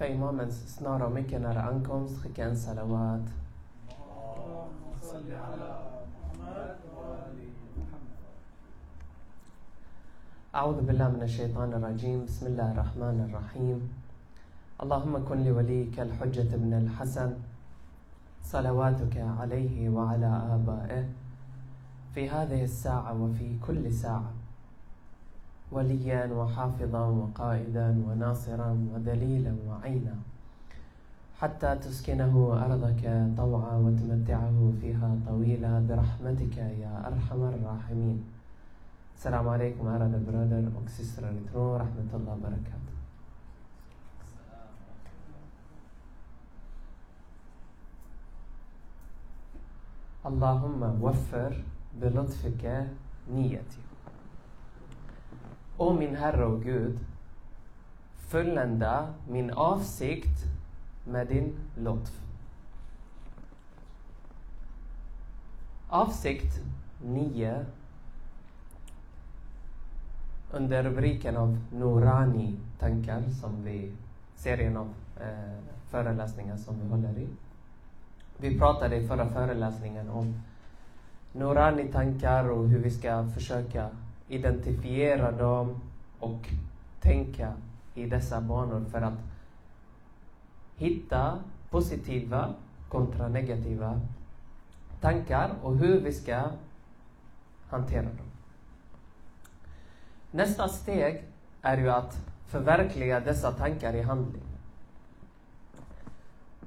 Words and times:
För 0.00 0.06
Imamens 0.06 0.74
snara 0.76 1.08
mycket 1.08 1.40
nära 1.40 1.62
ankomst. 1.62 2.22
Skicka 2.22 2.44
en. 2.44 2.56
أعوذ 10.54 10.80
بالله 10.80 11.08
من 11.08 11.22
الشيطان 11.22 11.72
الرجيم 11.72 12.24
بسم 12.24 12.46
الله 12.46 12.72
الرحمن 12.72 13.16
الرحيم 13.28 13.78
اللهم 14.82 15.24
كن 15.28 15.44
لوليك 15.44 16.00
الحجة 16.00 16.56
بن 16.56 16.72
الحسن 16.72 17.30
صلواتك 18.42 19.16
عليه 19.40 19.88
وعلى 19.88 20.30
آبائه 20.56 21.04
في 22.14 22.30
هذه 22.30 22.64
الساعة 22.64 23.22
وفي 23.22 23.58
كل 23.66 23.92
ساعة 23.92 24.39
وليا 25.72 26.26
وحافظا 26.32 27.04
وقائدا 27.06 27.88
وناصرا 28.06 28.70
ودليلا 28.94 29.54
وعينا 29.68 30.14
حتى 31.40 31.76
تسكنه 31.76 32.34
أرضك 32.64 33.02
طوعا 33.36 33.76
وتمتعه 33.84 34.72
فيها 34.80 35.10
طويلا 35.26 35.72
برحمتك 35.88 36.56
يا 36.56 36.92
أرحم 37.06 37.40
الراحمين 37.42 38.18
السلام 39.16 39.48
عليكم 39.48 39.84
bröder 40.26 40.64
och 40.76 40.90
systrar 40.90 41.32
i 41.32 41.42
tro, 41.52 41.78
rahmatullah 41.78 42.36
barakat. 42.42 42.80
اللهم 50.26 50.82
وفر 51.02 51.52
بلطفك 52.00 52.64
نيتي. 53.34 53.89
O 55.80 55.92
min 55.92 56.16
Herre 56.16 56.44
och 56.44 56.62
Gud, 56.62 56.98
fullända 58.16 59.14
min 59.28 59.50
avsikt 59.50 60.44
med 61.04 61.26
din 61.26 61.52
lotf. 61.76 62.20
Avsikt 65.88 66.60
9 67.04 67.64
under 70.52 70.82
rubriken 70.82 71.36
av 71.36 71.58
Norani-tankar, 71.72 73.22
som 73.40 73.64
vi, 73.64 73.92
serien 74.36 74.76
av 74.76 74.94
eh, 75.20 75.58
föreläsningar 75.90 76.56
som 76.56 76.80
vi 76.80 76.88
håller 76.88 77.18
i. 77.18 77.28
Vi 78.36 78.58
pratade 78.58 78.96
i 78.96 79.08
förra 79.08 79.28
föreläsningen 79.28 80.10
om 80.10 80.42
Norani-tankar 81.32 82.50
och 82.50 82.68
hur 82.68 82.78
vi 82.78 82.90
ska 82.90 83.28
försöka 83.34 83.90
identifiera 84.30 85.32
dem 85.32 85.80
och 86.18 86.48
tänka 87.00 87.52
i 87.94 88.06
dessa 88.06 88.40
banor 88.40 88.84
för 88.90 89.00
att 89.00 89.18
hitta 90.76 91.38
positiva 91.70 92.54
kontra 92.88 93.28
negativa 93.28 94.00
tankar 95.00 95.50
och 95.62 95.76
hur 95.76 96.00
vi 96.00 96.12
ska 96.12 96.44
hantera 97.68 98.02
dem. 98.02 98.30
Nästa 100.30 100.68
steg 100.68 101.24
är 101.62 101.78
ju 101.78 101.90
att 101.90 102.18
förverkliga 102.46 103.20
dessa 103.20 103.52
tankar 103.52 103.94
i 103.94 104.02
handling. 104.02 104.42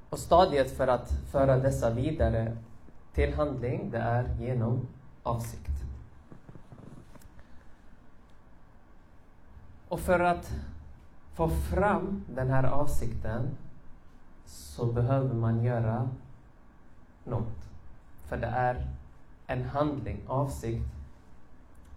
Och 0.09 0.19
stadiet 0.19 0.71
för 0.77 0.87
att 0.87 1.11
föra 1.31 1.57
dessa 1.57 1.89
vidare 1.89 2.57
till 3.13 3.33
handling, 3.33 3.89
det 3.91 3.97
är 3.97 4.35
genom 4.39 4.87
avsikt. 5.23 5.82
Och 9.93 9.99
för 9.99 10.19
att 10.19 10.51
få 11.33 11.49
fram 11.49 12.25
den 12.27 12.49
här 12.49 12.63
avsikten 12.63 13.57
så 14.45 14.85
behöver 14.85 15.33
man 15.33 15.63
göra 15.63 16.09
något. 17.23 17.69
För 18.25 18.37
det 18.37 18.47
är 18.47 18.87
en 19.47 19.65
handling, 19.65 20.19
avsikt 20.27 20.85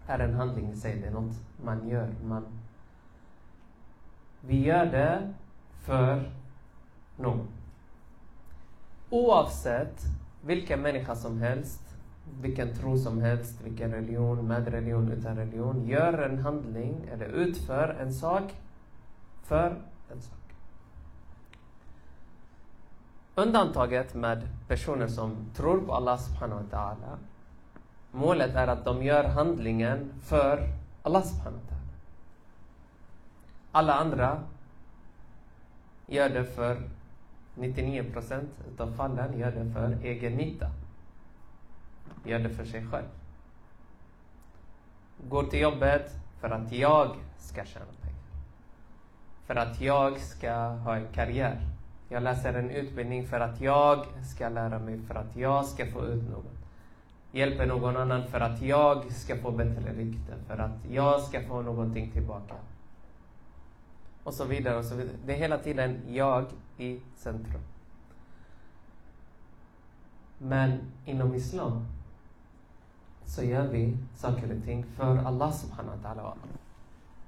är 0.07 0.19
en 0.19 0.35
handling 0.35 0.71
i 0.71 0.77
sig, 0.77 1.01
det 1.01 1.07
är 1.07 1.11
något 1.11 1.37
man 1.65 1.89
gör. 1.89 2.15
Man, 2.25 2.47
vi 4.41 4.65
gör 4.67 4.87
det 4.87 5.33
för 5.85 6.33
någon. 7.17 7.49
Oavsett 9.11 10.03
vilken 10.45 10.83
människa 10.83 11.15
som 11.15 11.39
helst, 11.39 11.86
vilken 12.41 12.75
tro 12.75 12.99
som 12.99 13.21
helst, 13.21 13.61
vilken 13.65 13.93
religion, 13.93 14.47
med 14.47 14.69
religion, 14.69 15.13
utan 15.13 15.37
religion, 15.37 15.87
gör 15.87 16.19
en 16.19 16.39
handling 16.39 16.95
eller 17.13 17.27
utför 17.27 17.97
en 18.01 18.15
sak 18.15 18.55
för 19.43 19.77
en 20.13 20.21
sak. 20.21 20.39
Undantaget 23.35 24.15
med 24.15 24.49
personer 24.69 25.09
som 25.09 25.37
tror 25.55 25.81
på 25.81 25.95
Allah 25.95 26.19
subhanahu 26.19 26.63
wa 26.63 26.79
ta'ala 26.79 27.19
Målet 28.13 28.55
är 28.55 28.69
att 28.69 28.85
de 28.85 29.03
gör 29.03 29.25
handlingen 29.25 30.13
för 30.23 30.69
Allah 31.03 31.23
subhanahu 31.23 31.61
wa 31.61 31.69
ta'ala. 31.69 31.77
Alla 33.73 33.95
andra 33.95 34.43
gör 36.07 36.29
det 36.29 36.45
för 36.45 36.83
99 37.55 38.13
procent 38.13 38.51
av 38.79 38.93
fallen 38.93 39.39
gör 39.39 39.51
det 39.51 39.73
för 39.73 39.99
egen 40.03 40.37
nytta. 40.37 40.71
Gör 42.27 42.39
det 42.39 42.51
för 42.51 42.65
sig 42.65 42.87
själv. 42.87 43.07
Går 45.29 45.43
till 45.43 45.61
jobbet 45.61 46.13
för 46.41 46.51
att 46.51 46.73
jag 46.73 47.17
ska 47.39 47.65
tjäna 47.65 47.85
pengar. 48.03 48.19
För 49.47 49.57
att 49.57 49.81
jag 49.81 50.21
ska 50.21 50.53
ha 50.55 50.97
en 50.97 51.09
karriär. 51.13 51.61
Jag 52.09 52.23
läser 52.23 52.55
en 52.55 52.71
utbildning 52.71 53.27
för 53.27 53.41
att 53.41 53.61
jag 53.61 54.07
ska 54.25 54.49
lära 54.49 54.79
mig, 54.79 55.01
för 55.01 55.15
att 55.15 55.37
jag 55.37 55.67
ska 55.67 55.87
få 55.87 56.07
ut 56.07 56.31
något 56.31 56.57
hjälper 57.37 57.67
någon 57.67 57.97
annan 57.97 58.27
för 58.27 58.41
att 58.41 58.63
jag 58.63 59.13
ska 59.13 59.37
få 59.37 59.51
bättre 59.51 59.93
rykte, 59.93 60.35
för 60.47 60.59
att 60.59 60.91
jag 60.91 61.21
ska 61.21 61.41
få 61.41 61.63
någonting 61.63 62.11
tillbaka. 62.11 62.55
Och 64.23 64.35
så 64.35 64.45
vidare 64.45 64.77
och 64.77 64.85
så 64.85 64.95
vidare. 64.95 65.17
Det 65.27 65.33
är 65.33 65.39
hela 65.39 65.59
tiden 65.59 66.01
jag 66.09 66.47
i 66.79 67.01
centrum. 67.17 67.63
Men 70.39 70.79
inom 71.05 71.35
Islam 71.35 71.87
så 73.27 73.43
gör 73.45 73.67
vi 73.67 73.97
saker 74.17 74.57
och 74.57 74.65
ting 74.65 74.85
för 74.97 75.17
Allah 75.17 75.53
subhanahu 75.53 75.97
wa 76.03 76.09
ta'ala. 76.09 76.33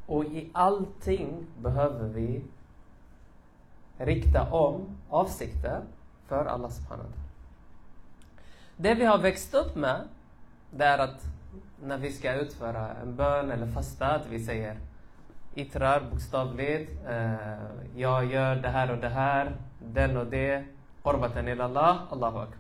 Och 0.07 0.25
i 0.25 0.51
allting 0.53 1.47
behöver 1.59 2.09
vi 2.09 2.45
rikta 3.99 4.53
om 4.53 4.99
avsikter 5.11 5.81
för 6.27 6.45
Allah 6.45 6.71
subhanahu 6.71 7.09
wa 7.09 7.15
ta'ala. 7.15 7.29
Det 8.77 8.95
vi 8.95 9.05
har 9.05 9.19
växt 9.19 9.55
upp 9.55 9.77
med, 9.77 10.01
det 10.71 10.85
är 10.85 10.99
att 10.99 11.25
när 11.83 11.99
vi 11.99 12.13
ska 12.13 12.35
utföra 12.35 12.95
en 13.03 13.17
bön 13.17 13.51
eller 13.51 13.67
fasta, 13.67 14.07
att 14.07 14.27
vi 14.27 14.45
säger 14.45 14.77
yttrar 15.55 16.01
bokstavligt, 16.11 17.07
eh, 17.09 17.59
jag 17.97 18.25
gör 18.25 18.57
det 18.57 18.69
här 18.69 18.91
och 18.91 18.99
det 18.99 19.09
här, 19.09 19.57
den 19.79 20.17
och 20.17 20.27
det, 20.27 20.65
Qorbatan 21.03 21.49
ilallah, 21.49 21.89
Allah, 21.89 22.07
Allahu 22.11 22.39
Akbar. 22.39 22.58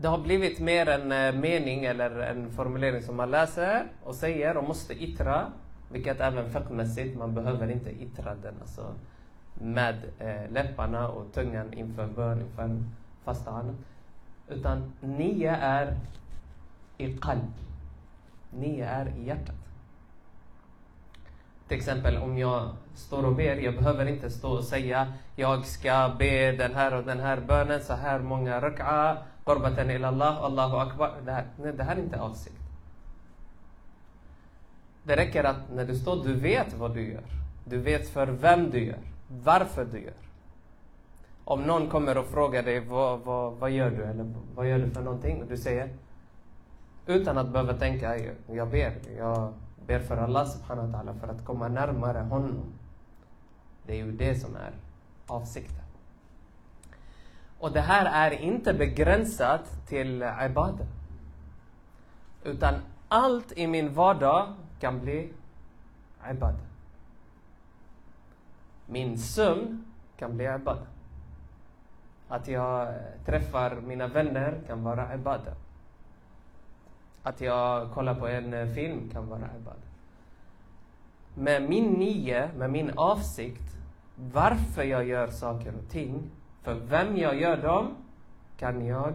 Det 0.00 0.08
har 0.08 0.18
blivit 0.18 0.60
mer 0.60 0.88
en 0.88 1.12
eh, 1.12 1.40
mening 1.40 1.84
eller 1.84 2.10
en 2.10 2.50
formulering 2.50 3.02
som 3.02 3.16
man 3.16 3.30
läser 3.30 3.86
och 4.04 4.14
säger 4.14 4.56
och 4.56 4.64
måste 4.64 4.94
yttra, 4.94 5.46
vilket 5.88 6.20
även 6.20 6.52
fiqhmässigt, 6.52 7.18
man 7.18 7.34
behöver 7.34 7.70
inte 7.70 7.90
yttra 7.90 8.34
den 8.34 8.54
alltså, 8.60 8.94
med 9.54 9.94
eh, 10.18 10.50
läpparna 10.50 11.08
och 11.08 11.32
tungan 11.32 11.72
inför 11.72 12.06
bön, 12.06 12.40
inför 12.40 12.82
fasta. 13.24 13.74
Utan 14.48 14.92
nio 15.00 15.50
är 15.50 15.96
i 16.96 17.16
qalb. 17.16 17.52
Nio 18.50 18.84
är 18.84 19.12
i 19.18 19.26
hjärtat. 19.26 19.56
Till 21.68 21.76
exempel 21.76 22.16
om 22.16 22.38
jag 22.38 22.68
står 22.94 23.26
och 23.26 23.34
ber, 23.34 23.56
jag 23.56 23.74
behöver 23.74 24.06
inte 24.06 24.30
stå 24.30 24.50
och 24.50 24.64
säga 24.64 25.12
jag 25.36 25.64
ska 25.64 26.12
be 26.18 26.52
den 26.52 26.74
här 26.74 26.94
och 26.94 27.04
den 27.04 27.20
här 27.20 27.40
bönen 27.40 27.80
så 27.80 27.94
här 27.94 28.18
många 28.18 28.60
rak'a, 28.60 29.16
qurbatan 29.44 29.90
ila 29.90 30.08
Allah, 30.08 30.44
Allahu 30.44 30.76
akbar. 30.76 31.14
Det 31.24 31.32
här, 31.32 31.46
nej, 31.56 31.72
det 31.72 31.84
här 31.84 31.96
är 31.96 32.00
inte 32.00 32.20
avsikt. 32.20 32.56
Det 35.02 35.16
räcker 35.16 35.44
att 35.44 35.70
när 35.74 35.84
du 35.84 35.96
står, 35.96 36.24
du 36.24 36.34
vet 36.34 36.74
vad 36.74 36.94
du 36.94 37.12
gör. 37.12 37.24
Du 37.64 37.78
vet 37.78 38.08
för 38.08 38.26
vem 38.26 38.70
du 38.70 38.84
gör, 38.84 38.98
varför 39.28 39.84
du 39.84 40.00
gör 40.00 40.14
om 41.50 41.62
någon 41.62 41.88
kommer 41.88 42.18
och 42.18 42.26
frågar 42.26 42.62
dig 42.62 42.80
vad, 42.80 43.20
vad, 43.20 43.52
vad 43.52 43.70
gör 43.70 43.90
du 43.90 44.04
eller 44.04 44.34
vad 44.54 44.68
gör 44.68 44.78
du 44.78 44.90
för 44.90 45.02
någonting 45.02 45.42
och 45.42 45.48
du 45.48 45.56
säger 45.56 45.88
utan 47.06 47.38
att 47.38 47.48
behöva 47.48 47.72
tänka 47.72 48.18
jag 48.46 48.70
ber, 48.70 48.92
jag 49.18 49.52
ber 49.86 49.98
för 49.98 50.16
Allah 50.16 50.46
subhanahu 50.46 50.92
wa 50.92 50.98
ta'ala 50.98 51.20
för 51.20 51.28
att 51.28 51.44
komma 51.44 51.68
närmare 51.68 52.18
honom. 52.18 52.64
Det 53.86 53.92
är 53.92 53.96
ju 53.96 54.12
det 54.12 54.34
som 54.34 54.56
är 54.56 54.72
avsikten. 55.26 55.79
Och 57.60 57.72
det 57.72 57.80
här 57.80 58.30
är 58.30 58.40
inte 58.40 58.74
begränsat 58.74 59.86
till 59.86 60.24
ibada. 60.50 60.86
Utan 62.44 62.74
allt 63.08 63.52
i 63.58 63.66
min 63.66 63.94
vardag 63.94 64.54
kan 64.80 65.00
bli 65.00 65.32
ibada. 66.30 66.58
min 68.90 69.18
sömn 69.18 69.84
kan 70.16 70.36
bli 70.36 70.44
ibada. 70.44 70.86
Att 72.28 72.48
jag 72.48 72.94
träffar 73.26 73.80
mina 73.80 74.06
vänner 74.06 74.60
kan 74.66 74.84
vara 74.84 75.14
ibada. 75.14 75.54
Att 77.22 77.40
jag 77.40 77.90
kollar 77.90 78.14
på 78.14 78.28
en 78.28 78.74
film 78.74 79.10
kan 79.12 79.28
vara 79.28 79.48
ibada. 79.60 79.76
Med 81.34 81.68
min 81.68 81.92
nio, 81.92 82.50
med 82.56 82.70
min 82.70 82.90
avsikt, 82.96 83.76
varför 84.32 84.82
jag 84.82 85.04
gör 85.04 85.28
saker 85.28 85.74
och 85.74 85.90
ting, 85.90 86.30
för 86.62 86.74
vem 86.74 87.16
jag 87.16 87.40
gör 87.40 87.56
dem, 87.56 87.96
kan 88.58 88.86
jag 88.86 89.12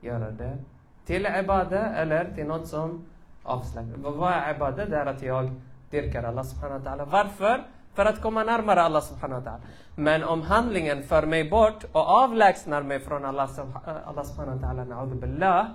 göra 0.00 0.30
det 0.30 0.58
till 1.04 1.26
ibada 1.26 1.96
eller 1.96 2.34
till 2.34 2.46
något 2.46 2.68
som 2.68 3.04
avsläcker. 3.42 3.96
Vad 3.96 4.32
är 4.32 4.54
ibada? 4.54 4.86
Det 4.86 4.96
är 4.96 5.06
att 5.06 5.22
jag 5.22 5.50
dyrkar 5.90 6.22
Allah 6.22 6.44
subhanahu 6.44 6.84
wa 6.84 6.90
ta'ala. 6.90 7.04
Varför? 7.04 7.64
För 7.94 8.04
att 8.06 8.22
komma 8.22 8.44
närmare 8.44 8.82
Allah 8.82 9.02
subhanahu 9.02 9.40
wa 9.40 9.50
ta'ala. 9.50 9.60
Men 9.96 10.24
om 10.24 10.42
handlingen 10.42 11.02
för 11.02 11.26
mig 11.26 11.50
bort 11.50 11.84
och 11.92 12.08
avlägsnar 12.08 12.82
mig 12.82 13.00
från 13.00 13.24
Allah, 13.24 13.48
eh, 13.58 14.08
Allah 14.08 14.24
subhanahu 14.24 14.58
wa 14.58 14.68
ta'ala, 14.68 14.84
na'udhu 14.84 15.20
billah, 15.20 15.66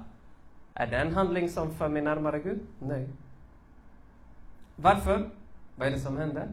är 0.73 0.87
det 0.87 0.97
en 0.97 1.15
handling 1.15 1.49
som 1.49 1.71
för 1.71 1.89
mig 1.89 2.01
närmare 2.01 2.39
Gud? 2.39 2.59
Nej. 2.79 3.09
Varför? 4.75 5.29
Vad 5.75 5.87
är 5.87 5.91
det 5.91 5.99
som 5.99 6.17
händer? 6.17 6.47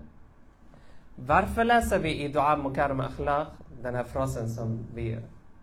Varför 1.17 1.65
läser 1.65 1.99
vi 1.99 2.25
i 2.25 2.29
Dua 2.29 2.57
Mukarram 2.57 3.01
Akhlaq, 3.01 3.49
den 3.85 3.95
här 3.95 4.05
frasen 4.05 4.51
som 4.51 4.79
vi 4.95 5.13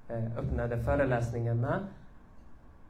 eh, 0.07 0.37
öppnade 0.37 0.83
föreläsningen 0.83 1.61
med? 1.61 1.79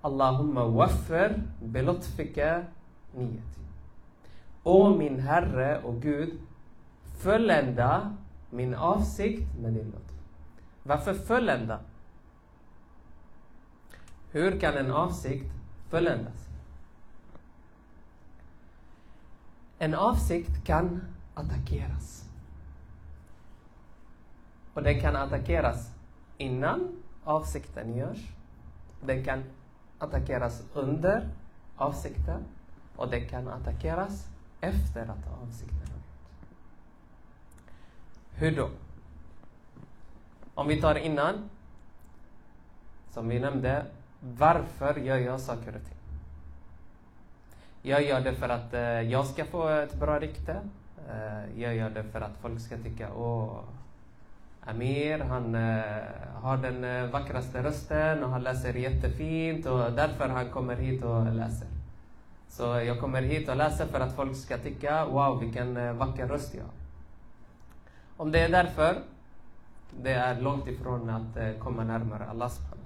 Allahumma 0.02 0.66
waffir 0.66 1.44
bilutfika 1.64 2.66
niyati. 3.16 3.62
O 4.64 4.96
min 4.98 5.20
Herre 5.20 5.82
och 5.84 6.02
Gud, 6.02 6.40
fullända 7.18 8.18
min 8.50 8.76
avsikt 8.76 9.60
med 9.60 9.74
din 9.74 9.86
lutf. 9.86 10.12
Varför 10.84 11.14
fullända? 11.14 11.80
Hur 14.32 14.60
kan 14.60 14.78
en 14.78 14.92
avsikt 14.92 15.52
fulländas? 15.90 16.48
En 19.80 19.94
avsikt 19.94 20.66
kan 20.66 21.02
attackeras. 21.34 22.31
Och 24.82 24.86
den 24.86 25.02
kan 25.02 25.16
attackeras 25.16 25.92
innan 26.38 27.04
avsikten 27.24 27.96
görs. 27.96 28.18
Den 29.06 29.24
kan 29.26 29.44
attackeras 30.00 30.64
under 30.74 31.30
avsikten 31.76 32.44
och 32.96 33.10
den 33.10 33.28
kan 33.28 33.48
attackeras 33.48 34.28
efter 34.62 35.02
att 35.02 35.42
avsikten 35.44 35.78
har 35.78 35.96
gjorts. 35.96 36.08
Hur 38.34 38.56
då? 38.56 38.70
Om 40.56 40.68
vi 40.68 40.82
tar 40.82 40.96
innan, 40.96 41.50
som 43.10 43.28
vi 43.30 43.40
nämnde, 43.40 43.86
varför 44.20 44.96
gör 44.96 45.18
jag 45.18 45.40
saker 45.40 45.76
och 45.76 45.86
ting? 45.86 46.00
Jag 47.82 48.04
gör 48.04 48.22
det 48.22 48.34
för 48.34 48.50
att 48.50 48.74
eh, 48.74 48.82
jag 48.82 49.26
ska 49.26 49.46
få 49.46 49.68
ett 49.68 49.94
bra 49.94 50.20
rykte. 50.20 50.62
Eh, 51.10 51.62
jag 51.62 51.76
gör 51.76 51.90
det 51.90 52.04
för 52.04 52.22
att 52.22 52.38
folk 52.42 52.62
ska 52.62 52.78
tycka, 52.78 53.14
åh, 53.14 53.60
Amir, 54.66 55.20
han 55.20 55.56
eh, 55.56 55.82
har 56.42 56.58
den 56.58 56.84
eh, 56.84 57.10
vackraste 57.10 57.64
rösten 57.64 58.24
och 58.24 58.30
han 58.30 58.44
läser 58.44 58.74
jättefint 58.74 59.66
och 59.66 59.92
därför 59.92 60.30
han 60.30 60.50
kommer 60.50 60.76
hit 60.76 61.04
och 61.04 61.26
läser. 61.26 61.68
Så 62.50 62.64
jag 62.64 63.00
kommer 63.00 63.22
hit 63.22 63.50
och 63.50 63.56
läser 63.56 63.86
för 63.86 64.00
att 64.00 64.16
folk 64.16 64.36
ska 64.36 64.58
tycka, 64.58 65.06
wow 65.06 65.40
vilken 65.40 65.78
eh, 65.78 65.94
vacker 65.94 66.28
röst 66.28 66.54
jag 66.54 66.64
har. 66.64 66.72
Om 68.18 68.32
det 68.32 68.40
är 68.40 68.50
därför, 68.50 68.98
det 70.04 70.14
är 70.14 70.42
långt 70.42 70.68
ifrån 70.68 71.10
att 71.10 71.60
komma 71.60 71.84
närmare 71.84 72.26
Allah 72.30 72.50
subhanahu 72.50 72.82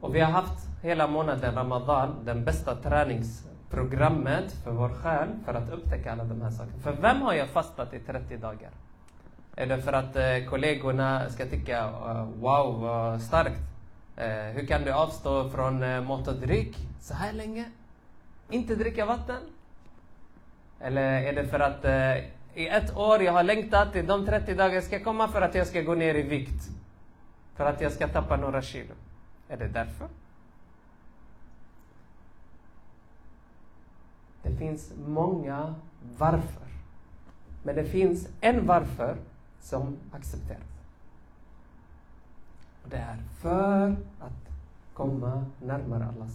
Och 0.00 0.14
vi 0.14 0.20
har 0.20 0.32
haft 0.32 0.68
hela 0.82 1.06
månaden 1.06 1.54
Ramadan, 1.54 2.14
den 2.24 2.44
bästa 2.44 2.74
programmet 3.74 4.52
för 4.64 4.70
vår 4.70 4.88
själ 4.88 5.28
för 5.44 5.54
att 5.54 5.70
upptäcka 5.70 6.12
alla 6.12 6.24
de 6.24 6.42
här 6.42 6.50
sakerna. 6.50 6.82
För 6.82 6.92
vem 6.92 7.22
har 7.22 7.34
jag 7.34 7.48
fastat 7.48 7.94
i 7.94 7.98
30 7.98 8.36
dagar? 8.36 8.70
Är 9.56 9.66
det 9.66 9.82
för 9.82 9.92
att 9.92 10.16
eh, 10.16 10.50
kollegorna 10.50 11.30
ska 11.30 11.46
tycka 11.46 11.88
uh, 11.88 12.28
wow 12.40 12.80
vad 12.80 13.22
starkt? 13.22 13.60
Eh, 14.16 14.26
hur 14.26 14.66
kan 14.66 14.84
du 14.84 14.92
avstå 14.92 15.50
från 15.50 15.82
eh, 15.82 16.02
mat 16.02 16.28
och 16.28 16.34
dryck 16.34 16.76
så 17.00 17.14
här 17.14 17.32
länge? 17.32 17.64
Inte 18.50 18.74
dricka 18.74 19.06
vatten? 19.06 19.40
Eller 20.80 21.22
är 21.22 21.32
det 21.32 21.44
för 21.44 21.60
att 21.60 21.84
eh, 21.84 22.16
i 22.54 22.68
ett 22.68 22.96
år 22.96 23.22
jag 23.22 23.32
har 23.32 23.42
längtat 23.42 23.92
till 23.92 24.06
de 24.06 24.26
30 24.26 24.54
dagar 24.54 24.80
ska 24.80 25.04
komma 25.04 25.28
för 25.28 25.42
att 25.42 25.54
jag 25.54 25.66
ska 25.66 25.80
gå 25.80 25.94
ner 25.94 26.14
i 26.14 26.22
vikt? 26.22 26.68
För 27.56 27.64
att 27.64 27.80
jag 27.80 27.92
ska 27.92 28.08
tappa 28.08 28.36
några 28.36 28.62
kilo? 28.62 28.94
Är 29.48 29.56
det 29.56 29.68
därför? 29.68 30.08
Det 34.44 34.56
finns 34.56 34.92
många 35.06 35.74
varför. 36.18 36.66
Men 37.62 37.76
det 37.76 37.84
finns 37.84 38.28
en 38.40 38.66
varför 38.66 39.16
som 39.60 39.96
accepteras. 40.12 40.60
Och 42.84 42.90
det 42.90 42.96
är 42.96 43.16
för 43.40 43.96
att 44.20 44.50
komma 44.94 45.44
närmare 45.62 46.04
Allah 46.04 46.28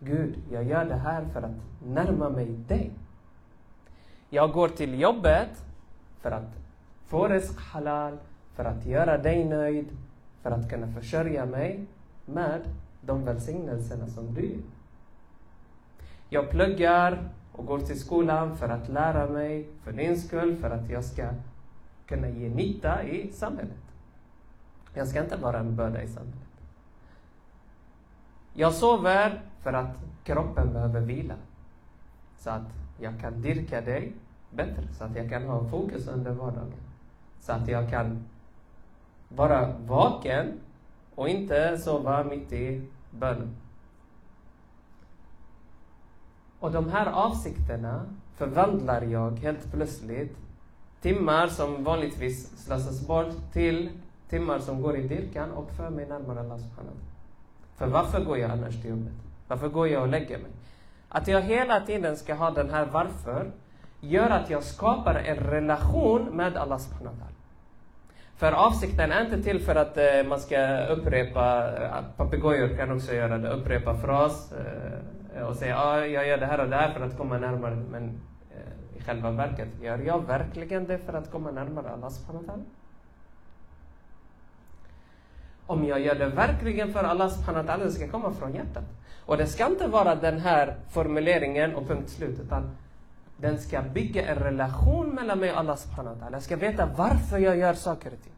Gud, 0.00 0.38
jag 0.50 0.64
gör 0.64 0.84
det 0.84 0.94
här 0.94 1.24
för 1.32 1.42
att 1.42 1.86
närma 1.86 2.30
mig 2.30 2.46
dig. 2.46 2.90
Jag 4.30 4.52
går 4.52 4.68
till 4.68 5.00
jobbet 5.00 5.64
för 6.20 6.30
att 6.30 6.50
få 7.06 7.28
risk 7.28 7.60
halal, 7.60 8.18
för 8.54 8.64
att 8.64 8.86
göra 8.86 9.18
dig 9.18 9.44
nöjd, 9.44 9.88
för 10.42 10.50
att 10.50 10.70
kunna 10.70 10.92
försörja 10.92 11.46
mig 11.46 11.86
med 12.26 12.60
de 13.00 13.24
välsignelserna 13.24 14.06
som 14.06 14.34
du 14.34 14.46
ger. 14.46 14.58
Jag 16.32 16.50
pluggar 16.50 17.28
och 17.52 17.66
går 17.66 17.78
till 17.78 18.00
skolan 18.00 18.56
för 18.56 18.68
att 18.68 18.88
lära 18.88 19.26
mig, 19.26 19.68
för 19.84 19.92
din 19.92 20.20
skull, 20.20 20.56
för 20.56 20.70
att 20.70 20.90
jag 20.90 21.04
ska 21.04 21.28
kunna 22.06 22.28
ge 22.28 22.48
nytta 22.48 23.02
i 23.02 23.32
samhället. 23.32 23.82
Jag 24.94 25.08
ska 25.08 25.22
inte 25.22 25.36
vara 25.36 25.58
en 25.58 25.76
börda 25.76 26.02
i 26.02 26.08
samhället. 26.08 26.48
Jag 28.54 28.72
sover 28.72 29.40
för 29.62 29.72
att 29.72 29.96
kroppen 30.24 30.72
behöver 30.72 31.00
vila. 31.00 31.34
Så 32.38 32.50
att 32.50 32.70
jag 33.00 33.20
kan 33.20 33.42
dyrka 33.42 33.80
dig 33.80 34.12
bättre, 34.50 34.88
så 34.98 35.04
att 35.04 35.16
jag 35.16 35.30
kan 35.30 35.42
ha 35.42 35.64
fokus 35.64 36.08
under 36.08 36.30
vardagen. 36.30 36.82
Så 37.40 37.52
att 37.52 37.68
jag 37.68 37.90
kan 37.90 38.24
vara 39.28 39.72
vaken 39.86 40.52
och 41.14 41.28
inte 41.28 41.78
sova 41.78 42.24
mitt 42.24 42.52
i 42.52 42.88
bönen. 43.10 43.61
Och 46.62 46.72
de 46.72 46.88
här 46.88 47.06
avsikterna 47.06 48.06
förvandlar 48.36 49.02
jag 49.02 49.30
helt 49.30 49.72
plötsligt 49.72 50.36
timmar 51.00 51.48
som 51.48 51.84
vanligtvis 51.84 52.64
slösas 52.64 53.06
bort 53.06 53.52
till 53.52 53.90
timmar 54.28 54.58
som 54.58 54.82
går 54.82 54.96
i 54.96 55.08
dyrkan 55.08 55.50
och 55.50 55.70
för 55.70 55.90
mig 55.90 56.06
närmare 56.06 56.40
Allah 56.40 56.58
subhanahu 56.58 56.96
För 57.76 57.86
varför 57.86 58.24
går 58.24 58.38
jag 58.38 58.50
annars 58.50 58.80
till 58.80 58.90
jobbet? 58.90 59.12
Varför 59.48 59.68
går 59.68 59.88
jag 59.88 60.02
och 60.02 60.08
lägger 60.08 60.38
mig? 60.38 60.50
Att 61.08 61.28
jag 61.28 61.42
hela 61.42 61.80
tiden 61.80 62.16
ska 62.16 62.34
ha 62.34 62.50
den 62.50 62.70
här 62.70 62.86
varför 62.92 63.50
gör 64.00 64.30
att 64.30 64.50
jag 64.50 64.62
skapar 64.62 65.14
en 65.14 65.36
relation 65.36 66.24
med 66.24 66.56
Allah 66.56 66.78
subhanahu 66.78 67.14
för 68.36 68.52
avsikten 68.52 69.12
är 69.12 69.24
inte 69.24 69.42
till 69.42 69.60
för 69.60 69.74
att 69.74 69.96
eh, 69.96 70.28
man 70.28 70.40
ska 70.40 70.86
upprepa, 70.86 71.62
att 71.90 72.16
papegojor 72.16 72.76
kan 72.76 72.92
också 72.92 73.14
göra 73.14 73.38
det, 73.38 73.48
upprepa 73.48 73.94
fras 73.94 74.52
eh, 74.52 75.21
Eh, 75.36 75.42
och 75.42 75.56
säga 75.56 75.78
ah, 75.78 76.06
jag 76.06 76.26
gör 76.26 76.38
det 76.38 76.46
här 76.46 76.60
och 76.60 76.70
det 76.70 76.76
här 76.76 76.92
för 76.92 77.00
att 77.00 77.16
komma 77.16 77.38
närmare. 77.38 77.74
Men 77.90 78.20
eh, 78.50 78.98
i 78.98 79.00
själva 79.00 79.30
verket, 79.30 79.68
gör 79.82 79.98
jag 79.98 80.26
verkligen 80.26 80.86
det 80.86 80.98
för 80.98 81.12
att 81.12 81.30
komma 81.30 81.50
närmare 81.50 81.90
Allah 81.90 82.10
subhanahu 82.10 82.62
Om 85.66 85.84
jag 85.84 86.00
gör 86.00 86.14
det 86.14 86.26
verkligen 86.26 86.92
för 86.92 87.04
Allah 87.04 87.28
subhanahu 87.28 87.66
wa 87.66 87.76
det 87.76 87.90
ska 87.90 88.08
komma 88.08 88.32
från 88.32 88.54
hjärtat. 88.54 88.84
Och 89.26 89.36
det 89.36 89.46
ska 89.46 89.66
inte 89.66 89.86
vara 89.86 90.14
den 90.14 90.38
här 90.38 90.76
formuleringen 90.88 91.74
och 91.74 91.88
punkt 91.88 92.10
slut, 92.10 92.40
utan 92.40 92.76
den 93.36 93.58
ska 93.58 93.82
bygga 93.82 94.26
en 94.26 94.36
relation 94.36 95.08
mellan 95.08 95.38
mig 95.38 95.52
och 95.52 95.58
Allah 95.58 95.76
subhanahu 95.76 96.20
wa 96.20 96.28
Jag 96.32 96.42
ska 96.42 96.56
veta 96.56 96.88
varför 96.96 97.38
jag 97.38 97.56
gör 97.56 97.74
saker 97.74 98.12
och 98.12 98.22
ting. 98.22 98.32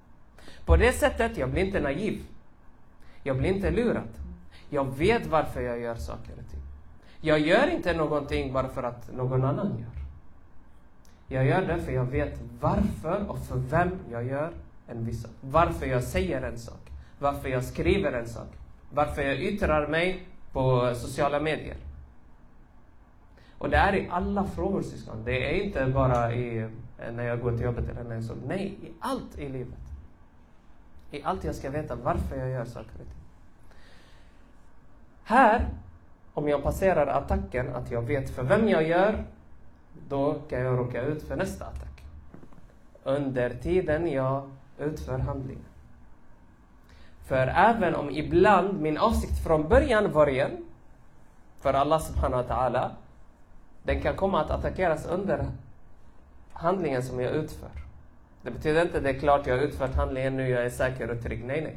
På 0.65 0.77
det 0.77 0.93
sättet, 0.93 1.39
jag 1.39 1.51
blir 1.51 1.65
inte 1.65 1.81
naiv. 1.81 2.21
Jag 3.23 3.39
blir 3.39 3.51
inte 3.51 3.71
lurad. 3.71 4.09
Jag 4.71 4.97
vet 4.97 5.27
varför 5.27 5.61
jag 5.61 5.81
gör 5.81 5.95
saker 5.95 6.33
och 6.33 6.51
ting. 6.51 6.61
Jag 7.25 7.41
gör 7.41 7.71
inte 7.71 7.93
någonting 7.93 8.53
bara 8.53 8.69
för 8.69 8.83
att 8.83 9.13
någon 9.13 9.45
annan 9.45 9.79
gör. 9.79 9.91
Jag 11.29 11.47
gör 11.47 11.67
det 11.67 11.83
för 11.83 11.93
jag 11.93 12.05
vet 12.05 12.41
varför 12.61 13.31
och 13.31 13.39
för 13.39 13.57
vem 13.57 13.91
jag 14.11 14.25
gör 14.25 14.53
en 14.87 15.05
viss 15.05 15.23
sak. 15.23 15.31
Varför 15.41 15.87
jag 15.87 16.03
säger 16.03 16.43
en 16.43 16.59
sak. 16.59 16.91
Varför 17.19 17.49
jag 17.49 17.65
skriver 17.65 18.13
en 18.13 18.29
sak. 18.29 18.49
Varför 18.91 19.23
jag 19.23 19.43
yttrar 19.43 19.87
mig 19.89 20.27
på 20.53 20.95
sociala 20.95 21.41
medier. 21.41 21.77
Och 23.59 23.71
det 23.71 23.77
är 23.77 23.95
i 23.95 24.09
alla 24.11 24.45
frågor 24.45 24.83
syskon. 24.83 25.25
Det 25.25 25.51
är 25.51 25.65
inte 25.65 25.87
bara 25.87 26.35
i, 26.35 26.69
när 27.13 27.25
jag 27.25 27.41
går 27.41 27.53
till 27.53 27.65
jobbet 27.65 27.89
eller 27.89 28.05
när 28.05 28.15
jag 28.15 28.25
sover. 28.25 28.47
Nej, 28.47 28.79
i 28.83 28.93
allt 29.01 29.39
i 29.39 29.49
livet. 29.49 29.79
I 31.11 31.23
allt 31.23 31.45
jag 31.45 31.55
ska 31.55 31.71
veta 31.71 31.95
varför 31.95 32.37
jag 32.37 32.51
gör 32.51 32.65
saker 32.65 32.91
och 32.93 33.07
ting. 33.07 33.23
Här, 35.25 35.69
om 36.35 36.49
jag 36.49 36.63
passerar 36.63 37.07
attacken, 37.07 37.75
att 37.75 37.91
jag 37.91 38.03
vet 38.03 38.31
för 38.31 38.43
vem 38.43 38.69
jag 38.69 38.89
gör, 38.89 39.25
då 40.09 40.35
kan 40.49 40.61
jag 40.61 40.79
råka 40.79 41.03
ut 41.03 41.23
för 41.23 41.37
nästa 41.37 41.65
attack. 41.65 42.05
Under 43.05 43.51
tiden 43.51 44.13
jag 44.13 44.51
utför 44.79 45.19
handlingen. 45.19 45.65
För 47.27 47.47
även 47.47 47.95
om 47.95 48.11
ibland 48.11 48.81
min 48.81 48.99
avsikt 48.99 49.45
från 49.45 49.69
början 49.69 50.13
var 50.13 50.27
ren, 50.27 50.65
för 51.61 51.75
Allah 51.75 52.01
subhanahu 52.01 52.43
wa 52.43 52.49
ta'ala, 52.55 52.91
den 53.83 54.01
kan 54.01 54.17
komma 54.17 54.41
att 54.41 54.51
attackeras 54.51 55.07
under 55.07 55.47
handlingen 56.53 57.03
som 57.03 57.21
jag 57.21 57.33
utför. 57.33 57.71
Det 58.43 58.51
betyder 58.51 58.83
inte 58.83 59.01
det 59.01 59.11
är 59.11 59.19
klart 59.19 59.47
jag 59.47 59.57
har 59.57 59.63
utfört 59.63 59.95
handlingen 59.95 60.37
nu, 60.37 60.49
jag 60.49 60.65
är 60.65 60.71
säker 60.71 61.11
och 61.11 61.23
trygg. 61.23 61.45
Nej, 61.45 61.61
nej. 61.61 61.77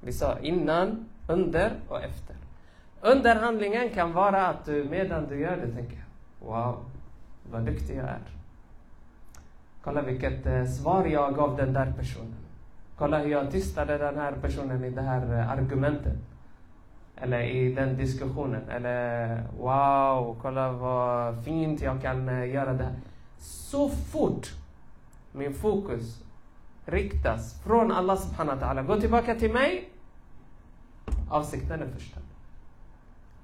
Vi 0.00 0.12
sa 0.12 0.38
innan, 0.38 1.08
under 1.28 1.72
och 1.88 2.02
efter. 2.02 2.36
Underhandlingen 3.04 3.90
kan 3.90 4.12
vara 4.12 4.46
att 4.46 4.64
du 4.64 4.84
medan 4.84 5.28
du 5.28 5.40
gör 5.40 5.56
det 5.56 5.72
tänker 5.72 6.04
Wow, 6.40 6.76
vad 7.50 7.62
duktig 7.62 7.96
jag 7.96 8.04
är. 8.04 8.20
Kolla 9.82 10.02
vilket 10.02 10.46
eh, 10.46 10.64
svar 10.64 11.04
jag 11.04 11.34
gav 11.34 11.56
den 11.56 11.72
där 11.72 11.92
personen. 11.98 12.34
Kolla 12.98 13.18
hur 13.18 13.30
jag 13.30 13.50
tystade 13.50 13.98
den 13.98 14.18
här 14.18 14.32
personen 14.32 14.84
i 14.84 14.90
det 14.90 15.02
här 15.02 15.38
eh, 15.38 15.50
argumentet. 15.50 16.16
Eller 17.16 17.40
i 17.40 17.74
den 17.74 17.96
diskussionen. 17.96 18.68
Eller 18.68 19.42
wow, 19.58 20.36
kolla 20.42 20.72
vad 20.72 21.44
fint 21.44 21.82
jag 21.82 22.02
kan 22.02 22.28
eh, 22.28 22.54
göra 22.54 22.72
det 22.72 22.84
här. 22.84 22.94
Så 23.38 23.88
fort 23.88 24.52
min 25.32 25.54
fokus 25.54 26.22
riktas 26.86 27.62
från 27.62 27.92
Allah 27.92 28.16
subhanahu 28.16 28.60
wa 28.60 28.66
ta'ala, 28.66 28.82
gå 28.82 29.00
tillbaka 29.00 29.34
till 29.34 29.52
mig. 29.52 29.90
Avsikten 31.30 31.82
är 31.82 31.86
förstörd. 31.86 32.33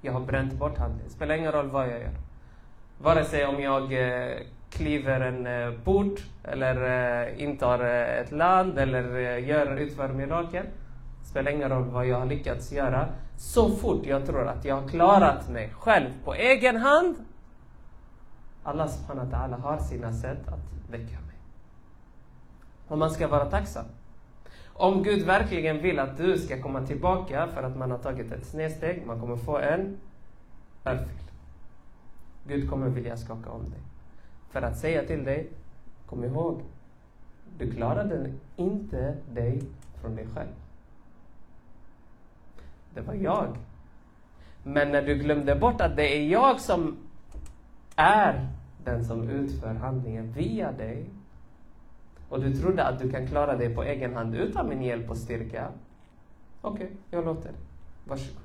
Jag 0.01 0.13
har 0.13 0.19
bränt 0.19 0.53
bort 0.53 0.77
handlingen. 0.77 1.09
Spelar 1.11 1.35
ingen 1.35 1.51
roll 1.51 1.69
vad 1.69 1.83
jag 1.87 1.99
gör. 1.99 2.15
Vare 2.97 3.25
sig 3.25 3.45
om 3.45 3.61
jag 3.61 3.83
eh, 3.93 4.37
kliver 4.69 5.21
en 5.21 5.47
eh, 5.47 5.79
port 5.83 6.23
eller 6.43 6.75
eh, 7.25 7.43
intar 7.43 7.79
eh, 7.79 8.19
ett 8.19 8.31
land 8.31 8.79
eller 8.79 9.15
eh, 9.15 9.47
gör, 9.47 9.75
utför 9.75 10.07
mirakel. 10.07 10.65
Spelar 11.23 11.51
ingen 11.51 11.69
roll 11.69 11.83
vad 11.83 12.05
jag 12.07 12.19
har 12.19 12.25
lyckats 12.25 12.71
göra. 12.71 13.07
Så 13.37 13.69
fort 13.69 14.05
jag 14.05 14.25
tror 14.25 14.47
att 14.47 14.65
jag 14.65 14.81
har 14.81 14.87
klarat 14.87 15.49
mig 15.49 15.73
själv 15.79 16.09
på 16.25 16.33
egen 16.33 16.77
hand. 16.77 17.15
Allah 18.63 18.87
subhanahu 18.87 19.29
wa 19.29 19.37
ta'ala 19.37 19.57
har 19.57 19.77
sina 19.77 20.13
sätt 20.13 20.47
att 20.47 20.91
väcka 20.91 21.19
mig. 21.19 21.35
Och 22.87 22.97
man 22.97 23.11
ska 23.11 23.27
vara 23.27 23.45
tacksam. 23.45 23.85
Om 24.73 25.03
Gud 25.03 25.25
verkligen 25.25 25.81
vill 25.81 25.99
att 25.99 26.17
du 26.17 26.37
ska 26.37 26.61
komma 26.61 26.85
tillbaka 26.85 27.47
för 27.47 27.63
att 27.63 27.77
man 27.77 27.91
har 27.91 27.97
tagit 27.97 28.31
ett 28.31 28.45
snedsteg, 28.45 29.05
man 29.05 29.19
kommer 29.19 29.35
få 29.35 29.57
en 29.57 29.97
örfil. 30.85 31.31
Gud 32.47 32.69
kommer 32.69 32.89
vilja 32.89 33.17
skaka 33.17 33.49
om 33.49 33.69
dig. 33.69 33.79
För 34.51 34.61
att 34.61 34.77
säga 34.77 35.03
till 35.03 35.23
dig, 35.23 35.49
kom 36.05 36.23
ihåg, 36.23 36.61
du 37.57 37.71
klarade 37.71 38.33
inte 38.55 39.17
dig 39.29 39.61
från 40.01 40.15
dig 40.15 40.27
själv. 40.35 40.51
Det 42.93 43.01
var 43.01 43.13
jag. 43.13 43.57
Men 44.63 44.91
när 44.91 45.01
du 45.01 45.15
glömde 45.15 45.55
bort 45.55 45.81
att 45.81 45.95
det 45.95 46.17
är 46.17 46.27
jag 46.27 46.59
som 46.59 46.97
är 47.95 48.47
den 48.83 49.05
som 49.05 49.29
utför 49.29 49.73
handlingen 49.73 50.31
via 50.31 50.71
dig 50.71 51.05
och 52.31 52.41
du 52.41 52.53
trodde 52.53 52.83
att 52.83 52.99
du 52.99 53.11
kan 53.11 53.27
klara 53.27 53.57
dig 53.57 53.75
på 53.75 53.83
egen 53.83 54.15
hand 54.15 54.35
utan 54.35 54.69
min 54.69 54.81
hjälp 54.81 55.09
och 55.09 55.17
styrka. 55.17 55.67
Okej, 56.61 56.85
okay, 56.85 56.97
jag 57.09 57.25
låter 57.25 57.43
dig. 57.43 57.61
Varsågod. 58.05 58.41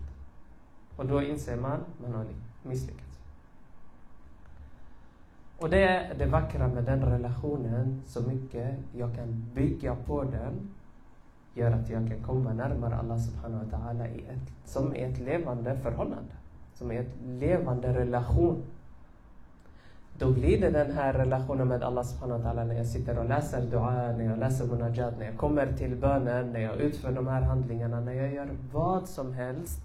Och 0.97 1.07
då 1.07 1.23
inser 1.23 1.57
man, 1.57 1.81
man 2.03 2.15
har 2.15 2.27
misslyckats. 2.63 3.21
Och 5.59 5.71
det 5.71 5.83
är 5.83 6.15
det 6.15 6.27
vackra 6.27 6.69
med 6.69 6.85
den 6.85 7.05
relationen, 7.05 8.03
så 8.07 8.23
mycket 8.23 8.79
jag 8.93 9.15
kan 9.15 9.45
bygga 9.55 9.95
på 9.95 10.25
den, 10.25 10.71
gör 11.55 11.73
att 11.73 11.91
jag 11.91 12.09
kan 12.09 12.23
komma 12.23 12.53
närmare 12.53 12.97
Allah 12.97 13.19
subhanahu 13.19 13.65
wa 13.65 13.79
ta'ala 13.79 14.09
i 14.09 14.19
ett, 14.19 14.53
som 14.65 14.95
är 14.95 15.09
ett 15.09 15.19
levande 15.19 15.77
förhållande. 15.77 16.33
Som 16.75 16.91
är 16.91 17.01
ett 17.01 17.15
levande 17.27 17.95
relation. 17.95 18.63
Då 20.19 20.31
blir 20.31 20.61
det 20.61 20.71
den 20.71 20.93
här 20.93 21.13
relationen 21.13 21.69
med 21.69 21.83
Allah 21.83 22.05
subhanahu 22.05 22.43
wa 22.43 22.51
ta'ala 22.51 22.65
när 22.65 22.75
jag 22.75 22.87
sitter 22.87 23.19
och 23.19 23.29
läser 23.29 23.67
dua, 23.67 23.91
när 23.91 24.25
jag 24.25 24.39
läser 24.39 24.67
munajat, 24.67 25.19
när 25.19 25.27
jag 25.27 25.37
kommer 25.37 25.73
till 25.73 25.97
bönen, 25.97 26.53
när 26.53 26.61
jag 26.61 26.77
utför 26.77 27.13
de 27.13 27.27
här 27.27 27.43
handlingarna, 27.43 28.01
när 28.01 28.13
jag 28.13 28.35
gör 28.35 28.49
vad 28.73 29.09
som 29.09 29.33
helst. 29.33 29.81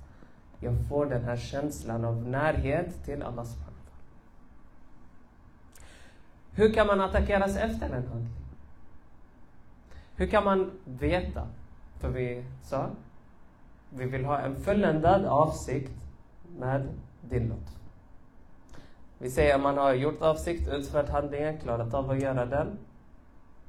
Jag 0.59 0.73
får 0.89 1.05
den 1.05 1.23
här 1.23 1.37
känslan 1.37 2.05
av 2.05 2.27
närhet 2.27 3.05
till 3.05 3.23
Allah 3.23 3.43
subhanahu 3.43 3.71
hur 6.53 6.73
kan 6.73 6.87
man 6.87 7.01
attackeras 7.01 7.57
efter 7.57 7.85
en 7.85 7.91
handling? 8.07 8.29
Hur 10.15 10.27
kan 10.27 10.43
man 10.43 10.71
veta? 10.85 11.47
För 11.99 12.09
vi 12.09 12.45
sa, 12.63 12.89
vi 13.89 14.05
vill 14.05 14.25
ha 14.25 14.39
en 14.39 14.55
fulländad 14.55 15.25
avsikt 15.25 15.91
med 16.59 16.87
din 17.21 17.47
lott. 17.47 17.80
Vi 19.21 19.29
säger 19.29 19.55
att 19.55 19.61
man 19.61 19.77
har 19.77 19.93
gjort 19.93 20.21
avsikt, 20.21 20.67
utfört 20.67 21.09
handlingen, 21.09 21.57
klarat 21.57 21.93
av 21.93 22.11
att 22.11 22.21
göra 22.21 22.45
den. 22.45 22.67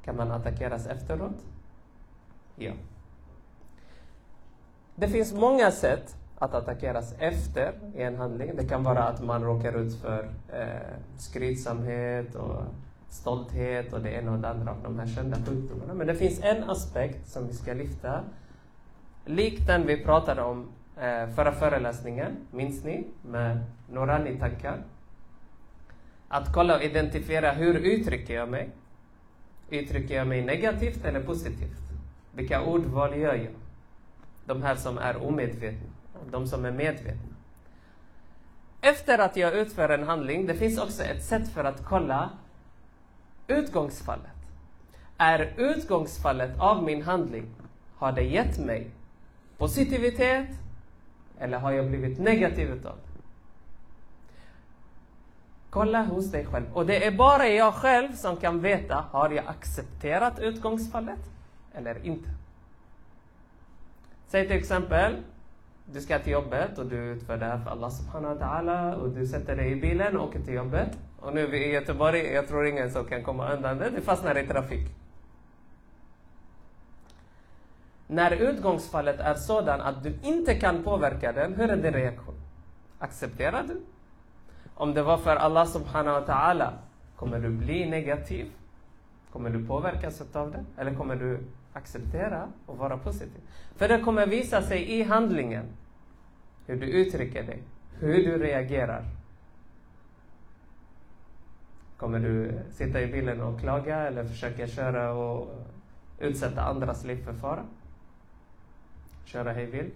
Kan 0.04 0.16
man 0.16 0.30
attackeras 0.30 0.86
efteråt? 0.86 1.44
Ja. 2.56 2.72
Det 4.94 5.08
finns 5.08 5.32
många 5.32 5.70
sätt 5.70 6.16
att 6.38 6.54
attackeras 6.54 7.14
efter 7.18 7.74
i 7.94 8.02
en 8.02 8.16
handling. 8.16 8.56
Det 8.56 8.68
kan 8.68 8.84
vara 8.84 9.02
att 9.02 9.24
man 9.24 9.44
råkar 9.44 9.72
ut 9.72 10.00
för 10.00 10.30
eh, 10.52 10.66
skrytsamhet 11.18 12.34
och 12.34 12.62
stolthet 13.08 13.92
och 13.92 14.00
det 14.00 14.10
ena 14.10 14.32
och 14.32 14.38
det 14.38 14.48
andra 14.48 14.70
av 14.70 14.82
de 14.82 14.98
här 14.98 15.06
kända 15.06 15.36
sjukdomarna. 15.36 15.94
Men 15.94 16.06
det 16.06 16.14
finns 16.14 16.40
en 16.42 16.70
aspekt 16.70 17.28
som 17.28 17.46
vi 17.46 17.52
ska 17.52 17.72
lyfta. 17.72 18.20
Likt 19.24 19.66
den 19.66 19.86
vi 19.86 20.04
pratade 20.04 20.42
om 20.42 20.68
eh, 20.96 21.28
förra 21.34 21.52
föreläsningen, 21.52 22.36
minns 22.50 22.84
ni? 22.84 23.06
Med 23.22 23.64
Norani-tankar. 23.90 24.82
Att 26.32 26.52
kolla 26.52 26.76
och 26.76 26.82
identifiera 26.82 27.52
hur 27.52 27.74
uttrycker 27.74 28.34
jag 28.34 28.48
mig? 28.48 28.70
Uttrycker 29.70 30.14
jag 30.14 30.26
mig 30.26 30.42
negativt 30.42 31.04
eller 31.04 31.20
positivt? 31.20 31.80
Vilka 32.34 32.62
ordval 32.62 33.18
gör 33.18 33.34
jag? 33.34 33.54
De 34.46 34.62
här 34.62 34.76
som 34.76 34.98
är 34.98 35.26
omedvetna 35.26 35.92
de 36.30 36.46
som 36.46 36.64
är 36.64 36.70
medvetna. 36.70 37.34
Efter 38.80 39.18
att 39.18 39.36
jag 39.36 39.54
utför 39.54 39.88
en 39.88 40.02
handling, 40.02 40.46
det 40.46 40.54
finns 40.54 40.78
också 40.78 41.02
ett 41.02 41.24
sätt 41.24 41.48
för 41.48 41.64
att 41.64 41.84
kolla 41.84 42.30
utgångsfallet. 43.46 44.26
Är 45.18 45.52
utgångsfallet 45.56 46.58
av 46.58 46.82
min 46.82 47.02
handling, 47.02 47.46
har 47.96 48.12
det 48.12 48.22
gett 48.22 48.58
mig 48.58 48.90
positivitet 49.58 50.48
eller 51.38 51.58
har 51.58 51.72
jag 51.72 51.88
blivit 51.88 52.18
negativ 52.18 52.70
utav 52.70 52.96
det? 52.96 53.11
Kolla 55.72 56.02
hos 56.02 56.30
dig 56.30 56.46
själv. 56.46 56.64
Och 56.72 56.86
det 56.86 57.06
är 57.06 57.10
bara 57.10 57.48
jag 57.48 57.74
själv 57.74 58.12
som 58.12 58.36
kan 58.36 58.60
veta, 58.60 59.04
har 59.10 59.30
jag 59.30 59.46
accepterat 59.46 60.38
utgångsfallet 60.38 61.18
eller 61.74 62.06
inte? 62.06 62.28
Säg 64.26 64.48
till 64.48 64.56
exempel, 64.56 65.16
du 65.92 66.00
ska 66.00 66.18
till 66.18 66.32
jobbet 66.32 66.78
och 66.78 66.86
du 66.86 66.96
utför 66.96 67.36
det 67.36 67.44
här 67.44 67.58
för 67.58 67.70
Allah 67.70 67.90
subhanahu 67.90 68.34
wa 68.34 68.46
ta'ala 68.46 68.94
och 68.94 69.10
du 69.10 69.26
sätter 69.26 69.56
dig 69.56 69.72
i 69.72 69.76
bilen 69.76 70.16
och 70.16 70.28
åker 70.28 70.40
till 70.40 70.54
jobbet. 70.54 70.98
Och 71.20 71.34
nu 71.34 71.40
är 71.40 71.48
vi 71.48 71.66
i 71.66 71.72
Göteborg, 71.72 72.32
jag 72.32 72.48
tror 72.48 72.66
ingen 72.66 72.90
som 72.90 73.04
kan 73.04 73.22
komma 73.22 73.52
undan 73.52 73.78
det, 73.78 73.90
du 73.90 74.00
fastnar 74.00 74.38
i 74.38 74.46
trafik. 74.46 74.88
När 78.06 78.30
utgångsfallet 78.30 79.20
är 79.20 79.34
sådan 79.34 79.80
att 79.80 80.02
du 80.02 80.14
inte 80.22 80.54
kan 80.54 80.82
påverka 80.82 81.32
den, 81.32 81.54
hur 81.54 81.70
är 81.70 81.76
din 81.76 81.92
reaktion? 81.92 82.34
Accepterar 82.98 83.62
du? 83.68 83.80
Om 84.74 84.94
det 84.94 85.02
var 85.02 85.18
för 85.18 85.36
Allah 85.36 85.66
subhanahu 85.66 86.20
wa 86.20 86.26
ta'ala, 86.26 86.72
kommer 87.16 87.40
du 87.40 87.48
bli 87.48 87.90
negativ? 87.90 88.46
Kommer 89.32 89.50
du 89.50 89.66
påverkas 89.66 90.22
av 90.32 90.50
det? 90.52 90.64
Eller 90.76 90.94
kommer 90.94 91.16
du 91.16 91.40
acceptera 91.72 92.48
och 92.66 92.78
vara 92.78 92.98
positiv? 92.98 93.40
För 93.76 93.88
det 93.88 94.00
kommer 94.00 94.26
visa 94.26 94.62
sig 94.62 94.90
i 94.90 95.02
handlingen 95.02 95.64
hur 96.66 96.76
du 96.76 96.86
uttrycker 96.86 97.42
dig, 97.42 97.62
hur 97.98 98.24
du 98.24 98.38
reagerar. 98.38 99.04
Kommer 101.96 102.18
du 102.18 102.60
sitta 102.70 103.02
i 103.02 103.06
bilen 103.06 103.40
och 103.40 103.60
klaga 103.60 103.96
eller 103.96 104.24
försöka 104.24 104.66
köra 104.66 105.12
och 105.12 105.48
utsätta 106.18 106.62
andras 106.62 107.04
liv 107.04 107.24
för 107.24 107.32
fara? 107.32 107.64
Köra 109.24 109.52
hej 109.52 109.66
vilt? 109.66 109.94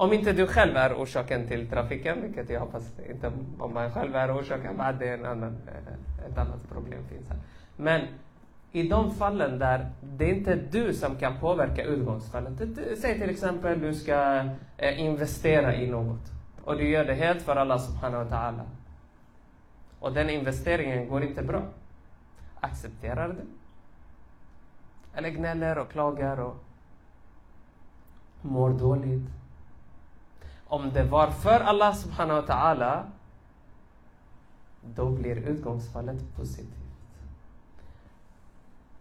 Om 0.00 0.12
inte 0.12 0.32
du 0.32 0.46
själv 0.46 0.76
är 0.76 0.94
orsaken 0.94 1.48
till 1.48 1.68
trafiken, 1.68 2.22
vilket 2.22 2.50
jag 2.50 2.60
hoppas 2.60 2.92
inte 3.10 3.32
om 3.58 3.74
man 3.74 3.92
själv 3.92 4.16
är 4.16 4.40
orsaken, 4.40 4.76
det 4.98 5.08
är 5.08 5.14
en 5.14 5.24
annan, 5.24 5.56
eh, 5.66 6.30
ett 6.30 6.38
annat 6.38 6.68
problem 6.68 7.04
finns 7.08 7.28
här. 7.28 7.38
Men 7.76 8.00
i 8.72 8.88
de 8.88 9.14
fallen 9.14 9.58
där 9.58 9.90
det 10.02 10.24
är 10.24 10.34
inte 10.34 10.54
du 10.54 10.94
som 10.94 11.16
kan 11.16 11.38
påverka 11.38 11.84
utgångsfallet. 11.84 12.52
Säg 12.98 13.20
till 13.20 13.30
exempel 13.30 13.80
du 13.80 13.94
ska 13.94 14.44
eh, 14.76 15.00
investera 15.00 15.74
i 15.74 15.90
något 15.90 16.32
och 16.64 16.76
du 16.76 16.88
gör 16.88 17.04
det 17.04 17.14
helt 17.14 17.42
för 17.42 17.56
Allah 17.56 17.78
subhanahu 17.78 18.24
wa 18.24 18.30
ta'ala. 18.36 18.64
Och 20.00 20.12
den 20.12 20.30
investeringen 20.30 21.08
går 21.08 21.22
inte 21.22 21.42
bra. 21.42 21.62
Accepterar 22.60 23.28
du? 23.28 23.46
Eller 25.18 25.30
gnäller 25.30 25.78
och 25.78 25.90
klagar 25.90 26.40
och 26.40 26.56
mår 28.42 28.70
dåligt. 28.70 29.39
Om 30.70 30.90
det 30.92 31.04
var 31.04 31.30
för 31.30 31.60
Allah 31.60 31.94
subhanahu 31.94 32.40
wa 32.40 32.46
ta'ala, 32.46 33.04
då 34.94 35.10
blir 35.10 35.36
utgångsfallet 35.36 36.36
positivt. 36.36 36.74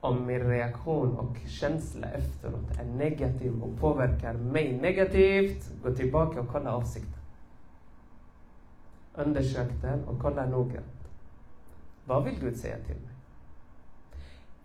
Om 0.01 0.25
min 0.25 0.43
reaktion 0.43 1.17
och 1.17 1.37
känsla 1.47 2.07
efteråt 2.07 2.79
är 2.79 2.85
negativ 2.85 3.63
och 3.63 3.79
påverkar 3.79 4.33
mig 4.33 4.77
negativt, 4.81 5.71
gå 5.83 5.95
tillbaka 5.95 6.41
och 6.41 6.47
kolla 6.51 6.75
avsikten. 6.75 7.21
Undersök 9.15 9.69
den 9.81 10.03
och 10.03 10.19
kolla 10.21 10.45
noggrant. 10.45 11.09
Vad 12.05 12.23
vill 12.23 12.39
Gud 12.39 12.57
säga 12.57 12.77
till 12.77 12.95
mig? 12.95 13.19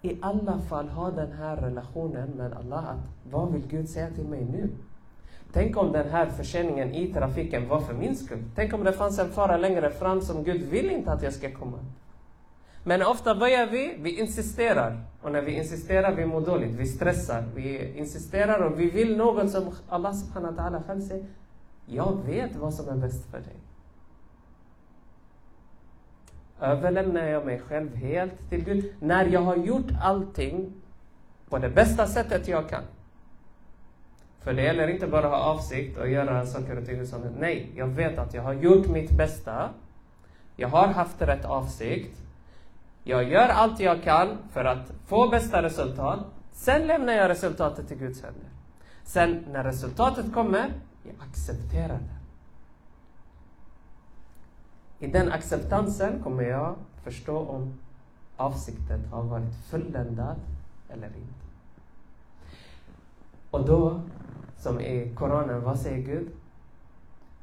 i 0.05 0.19
alla 0.21 0.59
fall 0.59 0.89
ha 0.89 1.11
den 1.11 1.33
här 1.33 1.57
relationen 1.57 2.31
med 2.31 2.53
Allah. 2.53 2.89
Att, 2.89 3.31
vad 3.31 3.53
vill 3.53 3.67
Gud 3.69 3.89
säga 3.89 4.11
till 4.11 4.25
mig 4.25 4.45
nu? 4.45 4.69
Tänk 5.55 5.77
om 5.77 5.93
den 5.93 6.11
här 6.11 6.27
förseningen 6.27 6.95
i 6.95 7.13
trafiken 7.13 7.69
var 7.69 7.81
för 7.81 7.95
min 7.95 8.17
skull. 8.17 8.43
Tänk 8.55 8.75
om 8.75 8.85
det 8.85 8.93
fanns 8.93 9.19
en 9.19 9.31
fara 9.31 9.57
längre 9.57 9.91
fram 9.91 10.21
som 10.21 10.45
Gud 10.45 10.63
vill 10.63 10.91
inte 10.91 11.13
att 11.13 11.23
jag 11.23 11.33
ska 11.33 11.51
komma. 11.51 11.79
Men 12.85 13.03
ofta, 13.03 13.35
vad 13.35 13.51
gör 13.51 13.67
vi? 13.67 13.97
Vi 13.99 14.21
insisterar. 14.21 15.01
Och 15.23 15.33
när 15.33 15.43
vi 15.43 15.53
insisterar, 15.53 16.15
vi 16.15 16.27
mår 16.27 16.41
dåligt. 16.41 16.75
Vi 16.75 16.87
stressar. 16.87 17.45
Vi 17.55 17.99
insisterar 17.99 18.61
och 18.61 18.81
vi 18.81 18.91
vill 18.91 19.17
något 19.17 19.51
som 19.51 19.75
Allah 19.89 20.13
subhanahu 20.13 20.55
wa 20.55 20.63
ta'ala 20.63 20.87
själv 20.87 21.01
säger. 21.01 21.27
Jag 21.87 22.19
vet 22.27 22.57
vad 22.57 22.75
som 22.75 22.89
är 22.89 22.97
bäst 22.97 23.31
för 23.31 23.39
dig 23.39 23.57
överlämnar 26.61 27.25
jag 27.25 27.47
mig 27.47 27.61
själv 27.61 27.95
helt 27.95 28.51
till 28.51 28.65
Gud. 28.65 28.95
När 29.01 29.25
jag 29.25 29.41
har 29.41 29.57
gjort 29.57 29.89
allting 30.03 30.73
på 31.49 31.59
det 31.59 31.69
bästa 31.69 32.07
sättet 32.07 32.49
jag 32.49 32.69
kan. 32.69 32.83
För 34.45 34.55
det 34.55 34.63
gäller 34.63 34.89
inte 34.89 35.07
bara 35.07 35.27
att 35.27 35.33
ha 35.33 35.39
avsikt 35.39 35.99
och 35.99 36.09
göra 36.09 36.47
saker 36.47 36.79
och 36.79 36.87
ting 36.87 37.07
som 37.07 37.21
Nej, 37.39 37.71
jag 37.77 37.87
vet 37.87 38.19
att 38.19 38.35
jag 38.35 38.43
har 38.43 38.53
gjort 38.53 38.87
mitt 38.87 39.11
bästa. 39.11 39.71
Jag 40.57 40.69
har 40.69 40.87
haft 40.87 41.23
rätt 41.23 41.45
avsikt. 41.45 42.23
Jag 43.03 43.25
gör 43.31 43.49
allt 43.49 43.81
jag 43.81 44.03
kan 44.03 44.39
för 44.53 44.65
att 44.65 44.93
få 45.07 45.29
bästa 45.29 45.63
resultat. 45.63 46.19
Sen 46.53 46.87
lämnar 46.87 47.13
jag 47.13 47.31
resultatet 47.31 47.89
till 47.89 47.99
Guds 47.99 48.23
händer. 48.23 48.49
Sen 49.05 49.45
när 49.53 49.65
resultatet 49.65 50.33
kommer, 50.35 50.73
jag 51.03 51.15
accepterar 51.31 51.99
det. 51.99 52.15
I 55.07 55.11
den 55.11 55.33
acceptansen 55.33 56.23
kommer 56.23 56.43
jag 56.43 56.75
förstå 57.05 57.39
om 57.39 57.79
avsikten 58.37 59.05
har 59.13 59.23
varit 59.23 59.55
fulländad 59.71 60.37
eller 60.89 61.07
inte. 61.07 61.45
Och 63.51 63.67
då, 63.67 64.01
som 64.64 64.80
i 64.80 65.12
Koranen, 65.16 65.64
vad 65.64 65.80
säger 65.80 66.06
Gud? 66.06 66.30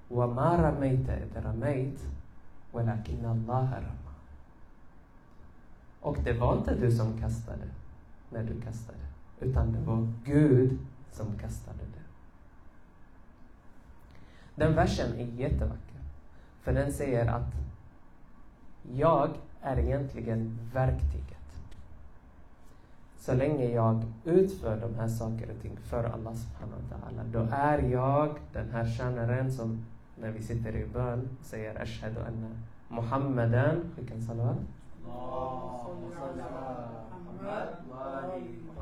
وَمَا 0.09 0.57
رَمَيْتَ 0.57 1.09
إِذْ 1.09 1.37
رَمَيْتَ 1.37 1.99
وَلَكِنَّ 2.73 3.25
اللَّهَ 3.25 3.71
رَمَى 3.75 4.15
Och 6.01 6.17
det 6.25 6.33
var 6.33 6.57
inte 6.57 6.75
du 6.75 6.91
som 6.91 7.21
kastade 7.21 7.69
när 8.31 8.43
du 8.43 8.61
kastade, 8.61 8.99
utan 9.41 9.73
det 9.73 9.81
var 9.81 10.13
Gud 10.25 10.79
som 11.13 11.39
kastade 11.39 11.79
det. 11.79 12.05
Den 14.55 14.75
versen 14.75 15.19
är 15.19 15.27
jättevacker. 15.27 16.01
För 16.63 16.73
den 16.73 16.93
säger 16.93 17.27
att 17.27 17.53
jag 18.93 19.31
är 19.63 19.79
egentligen 19.79 20.59
verktyget. 20.73 21.40
Så 23.22 23.34
länge 23.34 23.66
jag 23.66 24.04
utför 24.26 24.78
de 24.78 24.96
här 24.96 25.08
saker 25.08 25.50
och 25.56 25.62
ting 25.62 25.78
för 25.84 26.04
Allah 26.04 26.34
subhanahu 26.34 26.82
wa 26.90 26.98
ta'ala, 26.98 27.24
då 27.32 27.48
är 27.52 27.80
jag 27.80 28.30
den 28.54 28.70
här 28.70 28.86
tjänaren 28.86 29.52
som 29.52 29.86
när 30.22 30.32
vi 30.32 30.44
sitter 30.44 30.76
i 30.76 30.86
bön 30.86 31.30
säger 31.42 31.82
Ashhadu 31.82 32.20
anna 32.20 32.50
Muhammadan, 32.90 33.92
skicka 33.96 34.14
en 34.14 34.22
salawat. 34.22 34.58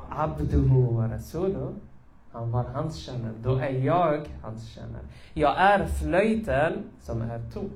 Abduhu 0.08 0.94
wa 0.94 1.08
rasuluh. 1.08 1.70
Han 2.32 2.50
var 2.50 2.64
hans 2.64 2.96
tjänare. 2.96 3.32
Då 3.42 3.56
är 3.56 3.70
jag 3.70 4.20
hans 4.42 4.68
tjänare. 4.68 5.04
Jag 5.34 5.60
är 5.60 5.86
flöjten 5.86 6.84
som 7.00 7.22
är 7.22 7.40
ton. 7.52 7.70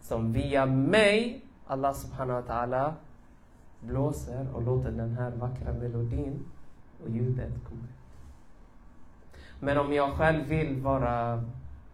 Som 0.00 0.32
via 0.32 0.66
mig, 0.66 1.44
Allah 1.66 1.94
subhanahu 1.94 2.42
wa 2.42 2.54
ta'ala, 2.54 2.92
blåser 3.86 4.46
och 4.54 4.62
låter 4.62 4.90
den 4.90 5.16
här 5.16 5.30
vackra 5.30 5.72
melodin 5.72 6.44
och 7.04 7.10
ljudet 7.10 7.52
komma 7.68 7.82
ut. 7.82 9.40
Men 9.60 9.78
om 9.78 9.92
jag 9.92 10.12
själv 10.12 10.46
vill 10.46 10.80
vara 10.80 11.44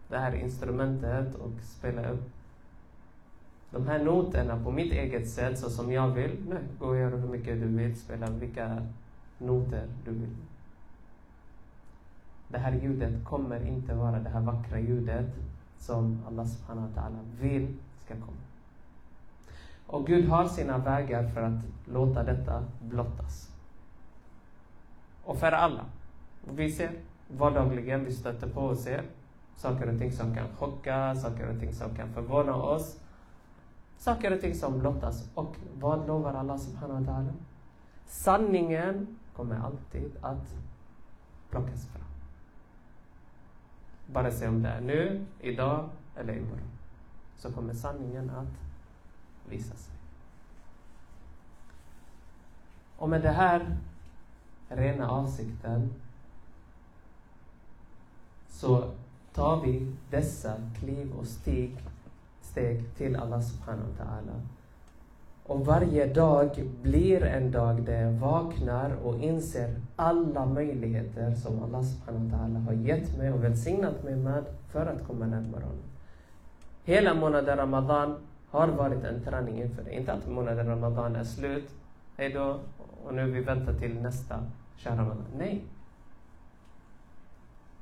det 0.09 0.17
här 0.17 0.35
instrumentet 0.35 1.35
och 1.35 1.61
spela 1.61 2.09
upp 2.09 2.29
de 3.71 3.87
här 3.87 4.03
noterna 4.03 4.63
på 4.63 4.71
mitt 4.71 4.91
eget 4.91 5.29
sätt, 5.29 5.59
så 5.59 5.69
som 5.69 5.91
jag 5.91 6.07
vill, 6.07 6.37
nej, 6.49 6.63
gå 6.79 6.85
och 6.85 6.97
gör 6.97 7.11
hur 7.11 7.27
mycket 7.27 7.61
du 7.61 7.67
vill, 7.67 7.95
spela 7.95 8.29
vilka 8.29 8.87
noter 9.37 9.87
du 10.05 10.11
vill 10.11 10.35
det 12.51 12.57
här 12.57 12.71
ljudet 12.71 13.23
kommer 13.23 13.67
inte 13.67 13.93
vara 13.93 14.19
det 14.19 14.29
här 14.29 14.41
vackra 14.41 14.79
ljudet 14.79 15.35
som 15.77 16.19
Allah 16.27 16.45
subhanahu 16.45 16.87
wa 16.87 17.01
ta'ala 17.01 17.19
vill 17.39 17.77
ska 18.05 18.13
komma. 18.13 18.37
Och 19.91 20.07
Gud 20.07 20.29
har 20.29 20.47
sina 20.47 20.77
vägar 20.77 21.27
för 21.27 21.41
att 21.41 21.59
låta 21.85 22.23
detta 22.23 22.63
blottas. 22.81 23.51
Och 25.23 25.37
för 25.37 25.51
alla. 25.51 25.85
Vi 26.49 26.71
ser 26.71 26.91
vardagligen, 27.27 28.05
vi 28.05 28.11
stöter 28.11 28.47
på 28.47 28.61
och 28.61 28.77
ser 28.77 29.03
saker 29.55 29.93
och 29.93 29.99
ting 29.99 30.11
som 30.11 30.35
kan 30.35 30.47
chocka, 30.57 31.15
saker 31.15 31.49
och 31.53 31.59
ting 31.59 31.73
som 31.73 31.95
kan 31.95 32.13
förvåna 32.13 32.55
oss. 32.55 32.99
Saker 33.97 34.33
och 34.33 34.41
ting 34.41 34.55
som 34.55 34.79
blottas. 34.79 35.29
Och 35.33 35.55
vad 35.79 36.07
lovar 36.07 36.33
Allah 36.33 36.57
subhanahu 36.57 37.03
wa 37.03 37.11
ta'ala? 37.11 37.33
Sanningen 38.05 39.17
kommer 39.35 39.55
alltid 39.55 40.11
att 40.21 40.55
plockas 41.49 41.87
fram. 41.87 42.03
Vare 44.13 44.31
sig 44.31 44.47
om 44.47 44.63
det 44.63 44.69
är 44.69 44.81
nu, 44.81 45.25
idag 45.39 45.89
eller 46.15 46.33
imorgon. 46.33 46.71
Så 47.37 47.51
kommer 47.51 47.73
sanningen 47.73 48.29
att 48.29 48.70
visa 49.49 49.75
sig. 49.75 49.93
Och 52.97 53.09
med 53.09 53.21
det 53.21 53.29
här 53.29 53.77
rena 54.69 55.09
avsikten 55.09 55.93
så 58.49 58.91
tar 59.33 59.61
vi 59.61 59.95
dessa 60.09 60.53
kliv 60.79 61.11
och 61.19 61.27
steg, 61.27 61.77
steg 62.41 62.95
till 62.97 63.15
Allah 63.15 63.41
subhanahu 63.41 63.87
wa 63.97 64.05
ta'ala 64.05 64.41
och 65.51 65.65
varje 65.65 66.05
dag 66.13 66.69
blir 66.81 67.23
en 67.23 67.51
dag 67.51 67.83
där 67.83 68.01
jag 68.01 68.11
vaknar 68.11 68.95
och 69.03 69.19
inser 69.19 69.75
alla 69.95 70.45
möjligheter 70.45 71.35
som 71.35 71.63
Allah 71.63 71.83
subhanahu 71.83 72.29
wa 72.29 72.37
ta'ala 72.37 72.59
har 72.65 72.73
gett 72.73 73.17
mig 73.17 73.31
och 73.31 73.43
välsignat 73.43 74.03
mig 74.03 74.15
med 74.15 74.43
för 74.69 74.85
att 74.85 75.07
komma 75.07 75.25
närmare 75.25 75.63
honom. 75.63 75.83
Hela 76.83 77.13
månaden 77.13 77.57
Ramadan 77.57 78.15
har 78.51 78.67
varit 78.67 79.03
en 79.03 79.23
träning 79.23 79.61
inför 79.61 79.83
det. 79.83 79.91
Inte 79.95 80.13
att 80.13 80.27
månaden 80.27 80.67
Ramadan 80.67 81.15
är 81.15 81.23
slut, 81.23 81.69
hejdå, 82.17 82.59
och 83.03 83.13
nu 83.13 83.31
vi 83.31 83.41
väntar 83.41 83.73
till 83.73 84.01
nästa 84.01 84.45
Shah 84.77 84.97
Ramadan. 84.97 85.25
Nej. 85.37 85.63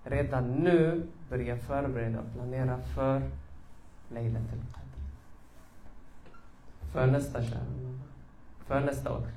Redan 0.03 0.47
nu 0.47 1.07
börja 1.29 1.57
förbereda 1.57 2.19
och 2.19 2.33
planera 2.33 2.79
för 2.95 3.21
Laylatul 4.09 4.59
Qadr 4.73 4.89
för 6.93 7.07
nästa 7.07 7.43
kärn. 7.43 8.01
För 8.67 8.79
nästa 8.79 9.13
år. 9.13 9.27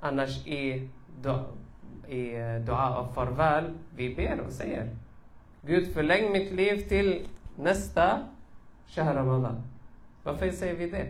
Annars 0.00 0.46
i, 0.46 0.88
dua, 1.22 1.44
i 2.08 2.32
dua 2.66 2.98
och 2.98 3.14
farväl, 3.14 3.64
vi 3.96 4.14
ber 4.14 4.40
och 4.40 4.52
säger 4.52 4.96
Gud 5.62 5.92
förläng 5.94 6.32
mitt 6.32 6.52
liv 6.52 6.88
till 6.88 7.28
nästa 7.56 8.26
Shahr 8.86 9.14
Ramadan. 9.14 9.62
Varför 10.22 10.50
säger 10.50 10.76
vi 10.76 10.90
det? 10.90 11.08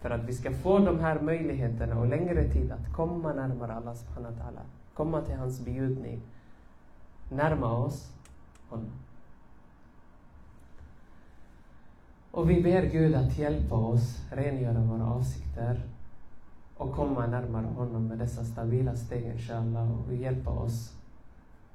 För 0.00 0.10
att 0.10 0.24
vi 0.24 0.32
ska 0.32 0.52
få 0.52 0.78
de 0.78 1.00
här 1.00 1.20
möjligheterna 1.20 1.98
och 1.98 2.06
längre 2.06 2.48
tid 2.52 2.72
att 2.72 2.92
komma 2.92 3.32
närmare 3.32 3.74
Allah 3.74 3.94
subhanahu 3.94 4.34
wa 4.34 4.44
ta'ala. 4.44 4.60
Komma 4.94 5.22
till 5.22 5.36
hans 5.36 5.60
bjudning. 5.60 6.20
närma 7.30 7.72
oss 7.72 8.12
honom. 8.68 8.90
Och 12.30 12.50
vi 12.50 12.62
ber 12.62 12.82
Gud 12.82 13.14
att 13.14 13.38
hjälpa 13.38 13.74
oss 13.74 14.18
rengöra 14.30 14.80
våra 14.80 15.06
avsikter 15.06 15.80
och 16.76 16.94
komma 16.94 17.26
närmare 17.26 17.66
honom 17.66 18.06
med 18.06 18.18
dessa 18.18 18.44
stabila 18.44 18.96
steg 18.96 19.24
inshallah 19.24 20.06
och 20.08 20.14
hjälpa 20.14 20.50
oss 20.50 20.96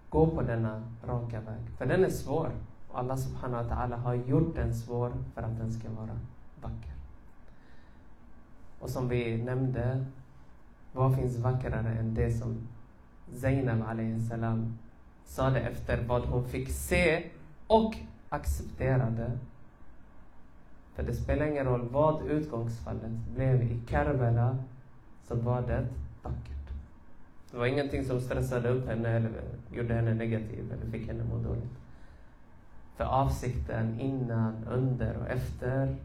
gå 0.10 0.28
på 0.28 0.41
denna 0.41 0.84
raka 1.04 1.39
väg. 1.39 1.78
För 1.78 1.86
den 1.86 2.06
är 2.06 2.10
svår. 2.10 2.52
Och 2.88 3.00
Allah 3.00 3.17
subhanahu 3.17 3.63
wa 3.63 3.76
ta'ala 3.76 3.97
har 3.97 4.13
gjort 4.13 4.56
den 4.56 4.73
svår 4.73 5.12
för 5.34 5.41
att 5.41 5.58
den 5.58 5.73
ska 5.73 5.89
vara 5.89 6.19
vacker. 6.62 6.93
Och 8.80 8.89
som 8.89 9.10
vi 9.10 9.43
nämnde, 9.43 10.06
vad 10.93 11.15
finns 11.15 11.38
vackrare 11.38 11.89
än 11.89 12.13
det 12.13 12.32
som 12.32 12.67
Zainab 13.34 13.84
salam 14.30 14.78
sa 15.26 15.50
det 15.50 15.60
efter 15.60 16.04
vad 16.08 16.26
hon 16.26 16.45
fick 16.45 16.69
se 16.69 17.23
och 17.67 17.95
accepterade. 18.30 19.32
För 20.95 21.04
det 21.04 21.13
spelar 21.13 21.45
ingen 21.45 21.65
roll 21.65 21.89
vad 21.91 22.28
utgångsfallet 22.28 23.12
blev 23.36 23.63
i 23.63 23.80
Karbala, 23.88 24.58
så 25.28 25.36
var 25.36 25.62
det 25.62 25.88
vackert. 26.23 26.69
Det 27.52 27.58
var 27.58 27.65
ingenting 27.65 28.06
som 28.06 28.21
stressade 28.21 28.69
upp 28.69 28.88
henne 28.88 29.10
eller 29.10 29.32
gjorde 29.71 29.93
henne 29.93 30.13
negativ 30.13 30.73
eller 30.73 30.91
fick 30.91 31.08
henne 31.08 31.23
må 31.23 31.38
dåligt. 31.38 31.71
För 32.97 33.03
avsikten 33.03 33.99
innan, 33.99 34.67
under 34.69 35.17
och 35.17 35.27
efter 35.27 35.95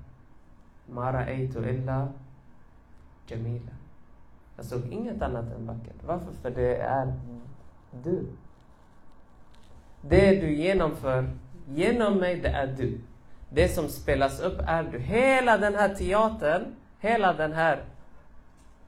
Mara 0.87 1.27
eitu 1.27 1.69
illa 1.69 2.09
Jamila. 3.27 3.73
Jag 4.57 4.65
såg 4.65 4.87
inget 4.87 5.23
annat 5.23 5.45
än 5.53 5.67
vackert. 5.67 6.03
Varför? 6.07 6.33
För 6.43 6.51
det 6.51 6.77
är 6.77 7.13
du. 8.05 8.27
Det 10.01 10.41
du 10.41 10.55
genomför 10.55 11.31
genom 11.69 12.19
mig, 12.19 12.41
det 12.41 12.49
är 12.49 12.67
du. 12.67 13.01
Det 13.51 13.69
som 13.69 13.89
spelas 13.89 14.41
upp 14.41 14.61
är 14.67 14.83
du. 14.83 14.99
Hela 14.99 15.59
den 15.59 15.75
här 15.75 15.95
teatern, 15.95 16.75
hela 17.01 17.33
den 17.33 17.53
här 17.53 17.85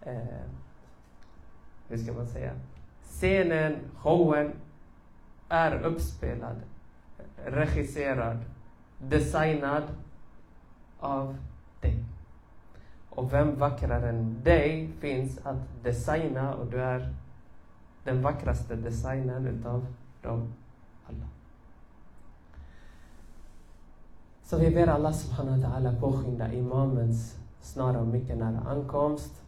eh, 0.00 0.44
hur 1.88 1.96
ska 1.96 2.12
man 2.12 2.26
säga, 2.26 2.52
scenen, 3.02 3.76
showen 3.96 4.52
är 5.48 5.82
uppspelad, 5.82 6.56
regisserad, 7.46 8.38
designad 8.98 9.82
av 11.00 11.36
dig. 11.80 12.04
Och 13.10 13.32
vem 13.32 13.58
vackrare 13.58 14.08
än 14.08 14.42
dig 14.42 14.92
finns 15.00 15.38
att 15.46 15.82
designa 15.82 16.54
och 16.54 16.66
du 16.66 16.80
är 16.80 17.14
den 18.04 18.22
vackraste 18.22 18.76
designen 18.76 19.46
utav 19.46 19.86
dem 20.22 20.52
alla. 21.06 21.26
Så 24.42 24.58
vi 24.58 24.70
ber 24.70 24.86
Allah 24.86 25.12
subhanahu 25.12 25.60
wa 25.60 25.68
ta'ala 25.68 26.00
påskynda 26.00 26.52
imamens 26.52 27.38
snara 27.60 28.00
och 28.00 28.06
mycket 28.06 28.38
nära 28.38 28.60
ankomst. 28.60 29.42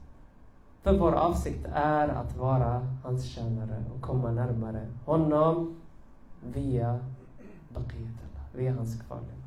För 0.83 0.99
vår 0.99 1.13
avsikt 1.13 1.67
är 1.73 2.09
att 2.09 2.37
vara 2.37 2.97
hans 3.05 3.25
tjänare 3.25 3.85
och 3.95 4.03
komma 4.03 4.31
närmare 4.31 4.87
honom 5.05 5.77
via 6.53 7.01
Baqiyatullah, 7.77 8.67
är 8.67 8.71
hans 8.77 9.03
kvarleva. 9.03 9.47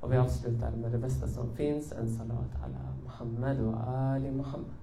Och 0.00 0.12
vi 0.12 0.16
avslutar 0.16 0.70
med 0.70 0.92
det 0.92 0.98
bästa 0.98 1.26
som 1.26 1.56
finns, 1.56 1.92
en 1.92 2.08
salat 2.08 2.54
ala 2.64 2.94
Muhammad 3.04 3.60
och 3.60 3.74
Ali 3.88 4.30
Muhammad. 4.30 4.78